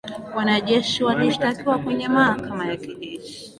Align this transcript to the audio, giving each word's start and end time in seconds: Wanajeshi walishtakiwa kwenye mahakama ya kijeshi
Wanajeshi 0.35 1.03
walishtakiwa 1.03 1.79
kwenye 1.79 2.07
mahakama 2.07 2.65
ya 2.67 2.77
kijeshi 2.77 3.49